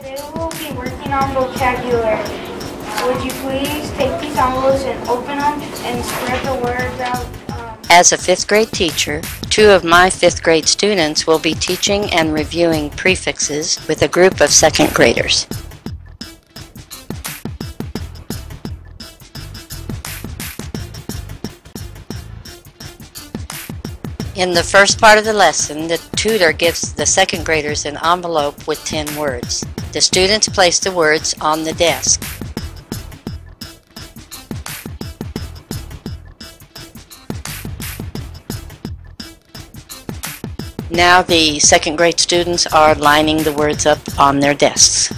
Today 0.00 0.16
we'll 0.34 0.48
be 0.52 0.72
working 0.78 1.12
on 1.12 1.34
vocabulary. 1.34 2.24
Would 3.04 3.22
you 3.22 3.32
please 3.42 3.90
take 3.90 4.18
these 4.18 4.34
envelopes 4.34 4.84
and 4.84 5.06
open 5.06 5.36
them 5.36 5.60
and 5.60 6.02
spread 6.02 6.42
the 6.46 6.54
words 6.64 7.00
out? 7.00 7.26
Um, 7.50 7.78
As 7.90 8.10
a 8.12 8.16
fifth 8.16 8.48
grade 8.48 8.72
teacher, 8.72 9.20
two 9.50 9.68
of 9.68 9.84
my 9.84 10.08
fifth 10.08 10.42
grade 10.42 10.66
students 10.66 11.26
will 11.26 11.38
be 11.38 11.52
teaching 11.52 12.10
and 12.14 12.32
reviewing 12.32 12.88
prefixes 12.88 13.78
with 13.88 14.00
a 14.00 14.08
group 14.08 14.40
of 14.40 14.48
second 14.48 14.94
graders. 14.94 15.46
In 24.34 24.54
the 24.54 24.62
first 24.66 24.98
part 24.98 25.18
of 25.18 25.26
the 25.26 25.34
lesson, 25.34 25.88
the 25.88 25.98
tutor 26.16 26.52
gives 26.52 26.94
the 26.94 27.04
second 27.04 27.44
graders 27.44 27.84
an 27.84 27.98
envelope 28.02 28.66
with 28.66 28.82
10 28.86 29.14
words. 29.16 29.62
The 29.92 30.00
students 30.00 30.48
place 30.48 30.78
the 30.78 30.92
words 30.92 31.34
on 31.40 31.64
the 31.64 31.72
desk. 31.72 32.22
Now 40.90 41.22
the 41.22 41.58
second 41.58 41.96
grade 41.96 42.20
students 42.20 42.66
are 42.66 42.94
lining 42.94 43.42
the 43.42 43.52
words 43.52 43.84
up 43.84 43.98
on 44.18 44.38
their 44.38 44.54
desks. 44.54 45.12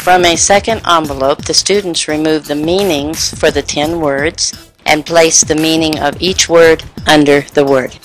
From 0.00 0.24
a 0.24 0.34
second 0.34 0.80
envelope, 0.88 1.44
the 1.44 1.52
students 1.52 2.08
remove 2.08 2.46
the 2.46 2.54
meanings 2.54 3.38
for 3.38 3.50
the 3.50 3.60
10 3.60 4.00
words 4.00 4.72
and 4.86 5.04
place 5.04 5.42
the 5.42 5.54
meaning 5.54 5.98
of 5.98 6.22
each 6.22 6.48
word 6.48 6.82
under 7.06 7.42
the 7.42 7.66
word. 7.66 7.98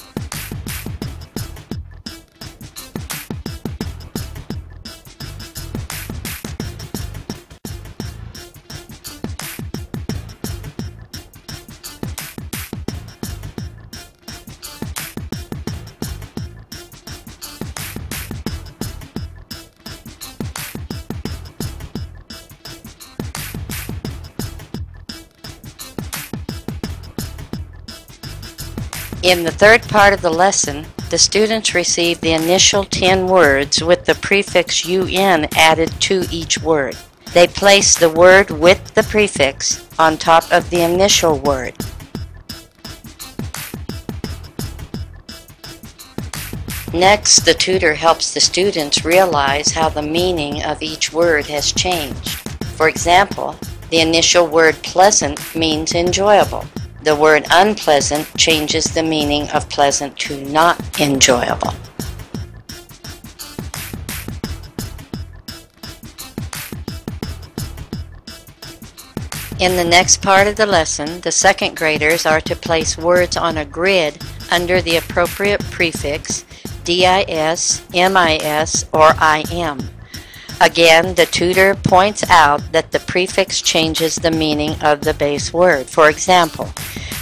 In 29.25 29.43
the 29.43 29.49
third 29.49 29.81
part 29.81 30.13
of 30.13 30.21
the 30.21 30.29
lesson, 30.29 30.85
the 31.09 31.17
students 31.17 31.73
receive 31.73 32.21
the 32.21 32.33
initial 32.33 32.83
10 32.83 33.25
words 33.25 33.83
with 33.83 34.05
the 34.05 34.13
prefix 34.13 34.85
UN 34.85 35.47
added 35.55 35.89
to 36.01 36.25
each 36.29 36.59
word. 36.59 36.95
They 37.33 37.47
place 37.47 37.97
the 37.97 38.11
word 38.11 38.51
with 38.51 38.93
the 38.93 39.01
prefix 39.01 39.89
on 39.97 40.17
top 40.17 40.43
of 40.51 40.69
the 40.69 40.83
initial 40.83 41.39
word. 41.39 41.73
Next, 46.94 47.39
the 47.45 47.55
tutor 47.55 47.95
helps 47.95 48.31
the 48.31 48.39
students 48.39 49.05
realize 49.05 49.71
how 49.71 49.89
the 49.89 50.03
meaning 50.03 50.61
of 50.63 50.83
each 50.83 51.11
word 51.11 51.47
has 51.47 51.71
changed. 51.71 52.29
For 52.77 52.89
example, 52.89 53.55
the 53.89 54.01
initial 54.01 54.45
word 54.45 54.75
pleasant 54.83 55.55
means 55.55 55.95
enjoyable. 55.95 56.63
The 57.05 57.16
word 57.16 57.45
unpleasant 57.51 58.27
changes 58.35 58.85
the 58.85 59.03
meaning 59.03 59.47
of 59.51 59.69
pleasant 59.69 60.17
to 60.21 60.43
not 60.45 60.99
enjoyable. 60.99 61.71
In 69.59 69.75
the 69.75 69.85
next 69.88 70.23
part 70.23 70.47
of 70.47 70.55
the 70.55 70.65
lesson, 70.65 71.21
the 71.21 71.31
second 71.31 71.77
graders 71.77 72.25
are 72.25 72.41
to 72.41 72.55
place 72.55 72.97
words 72.97 73.38
on 73.38 73.59
a 73.59 73.65
grid 73.65 74.19
under 74.49 74.81
the 74.81 74.97
appropriate 74.97 75.63
prefix 75.65 76.44
DIS, 76.85 77.83
MIS, 77.94 78.85
or 78.94 79.13
IM. 79.21 79.79
Again, 80.59 81.13
the 81.13 81.27
tutor 81.27 81.75
points 81.75 82.27
out 82.29 82.71
that 82.71 82.91
the 82.91 82.99
prefix 83.01 83.61
changes 83.61 84.15
the 84.15 84.31
meaning 84.31 84.81
of 84.81 85.01
the 85.01 85.13
base 85.13 85.53
word. 85.53 85.85
For 85.85 86.09
example, 86.09 86.73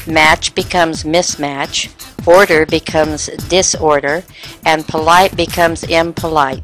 match 0.07 0.53
becomes 0.55 1.03
mismatch, 1.03 1.89
order 2.27 2.65
becomes 2.65 3.27
disorder, 3.49 4.23
and 4.65 4.87
polite 4.87 5.35
becomes 5.35 5.83
impolite. 5.83 6.63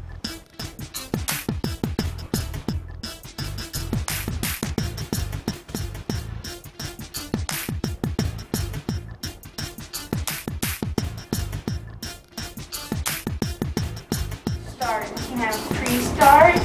Start. 14.76 15.06
You 15.30 15.36
have 15.36 15.56
pre-start 15.70 16.56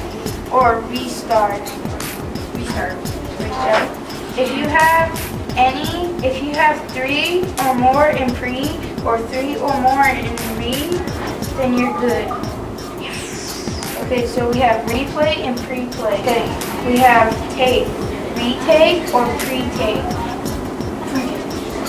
or 0.51 0.79
restart. 0.89 1.61
Restart. 2.53 2.97
Restart. 3.39 4.05
If 4.37 4.57
you 4.57 4.67
have 4.67 5.24
any, 5.57 6.11
if 6.25 6.43
you 6.43 6.53
have 6.53 6.79
three 6.91 7.43
or 7.65 7.75
more 7.75 8.09
in 8.09 8.33
pre 8.35 8.69
or 9.05 9.19
three 9.29 9.57
or 9.57 9.73
more 9.81 10.05
in 10.05 10.35
re, 10.57 10.97
then 11.57 11.77
you're 11.77 11.97
good. 11.99 12.27
Okay, 14.05 14.27
so 14.27 14.51
we 14.51 14.59
have 14.59 14.85
replay 14.85 15.37
and 15.47 15.57
pre-play. 15.61 16.19
Okay, 16.21 16.45
we 16.85 16.97
have 16.99 17.33
tape, 17.55 17.87
retake 18.37 19.01
or 19.15 19.25
pre-tape. 19.41 20.05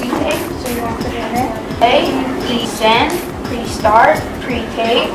Pre-tape, 0.00 0.44
so 0.62 0.68
you 0.72 0.80
want 0.80 0.96
to 0.96 1.04
put 1.04 1.12
it 1.12 1.20
in 1.20 1.32
there. 1.34 1.52
A, 1.82 2.08
pre-send, 2.46 3.12
pre-start, 3.46 4.16
pre-tape, 4.40 5.12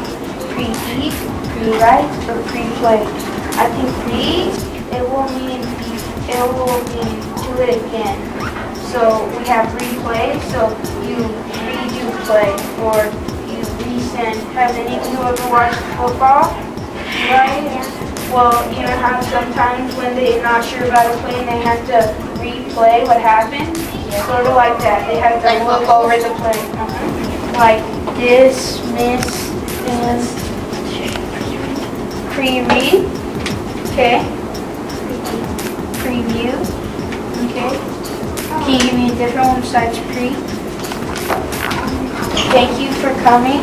pre-eat, 0.53 1.15
pre-write, 1.57 2.11
or 2.29 2.37
pre-play. 2.49 3.01
I 3.57 3.65
think 3.73 3.89
pre, 4.05 4.53
it 4.95 5.03
will 5.09 5.25
mean, 5.39 5.61
it 6.29 6.41
will 6.53 6.77
mean 6.93 7.17
do 7.41 7.51
it 7.61 7.71
again. 7.81 8.19
So 8.91 9.25
we 9.37 9.47
have 9.47 9.71
replay, 9.79 10.35
so 10.51 10.69
you 11.07 11.17
redo 11.63 12.11
play, 12.27 12.51
or 12.83 13.07
you 13.47 13.63
resend. 13.87 14.35
Has 14.53 14.75
any 14.75 14.97
of 14.99 15.05
you 15.07 15.19
ever 15.23 15.49
watched 15.49 15.79
football? 15.95 16.51
Right? 17.31 17.81
Well, 18.31 18.55
you 18.71 18.83
know 18.83 18.97
how 18.97 19.21
sometimes 19.21 19.95
when 19.95 20.15
they're 20.15 20.41
not 20.43 20.63
sure 20.63 20.85
about 20.85 21.13
a 21.13 21.17
play 21.19 21.35
and 21.35 21.47
they 21.47 21.61
have 21.61 21.85
to 21.87 22.13
replay 22.39 23.05
what 23.07 23.19
happened? 23.19 23.75
Sort 24.27 24.45
of 24.45 24.55
like 24.55 24.77
that. 24.79 25.07
They 25.07 25.19
have 25.19 25.41
to 25.41 25.63
look 25.65 25.87
over 25.87 26.15
the 26.15 26.33
play. 26.39 26.59
Uh-huh. 26.79 27.57
Like 27.59 27.81
dismiss 28.17 29.51
and 29.87 30.21
pre-read. 32.33 33.05
Okay. 33.91 34.40
Preview. 36.01 36.53
Okay. 37.45 37.77
Can 38.47 38.71
you 38.71 38.79
give 38.79 38.93
me 38.93 39.11
a 39.11 39.15
different 39.15 39.47
one 39.47 39.61
besides 39.61 39.97
pre? 40.11 40.33
Thank 42.51 42.79
you 42.81 42.91
for 42.93 43.13
coming. 43.21 43.59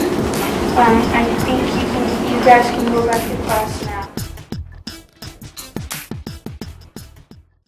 Um, 0.79 1.03
I 1.13 1.25
think 1.45 1.61
you 1.63 1.87
can, 1.93 2.33
you 2.33 2.45
guys 2.45 2.71
can 2.71 2.93
go 2.93 3.07
back 3.07 3.21
to 3.29 3.37
class. 3.45 3.88